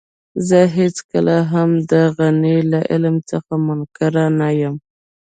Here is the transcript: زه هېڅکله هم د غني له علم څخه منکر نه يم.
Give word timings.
زه 0.47 0.59
هېڅکله 0.77 1.35
هم 1.51 1.69
د 1.91 1.93
غني 2.17 2.57
له 2.71 2.79
علم 2.91 3.15
څخه 3.29 3.53
منکر 3.67 4.13
نه 4.39 4.49
يم. 4.61 4.75